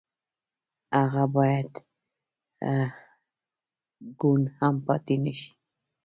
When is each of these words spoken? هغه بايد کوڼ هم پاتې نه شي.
هغه 0.99 1.23
بايد 1.35 1.71
کوڼ 4.19 4.39
هم 4.59 4.75
پاتې 4.87 5.15
نه 5.23 5.33
شي. 5.39 5.51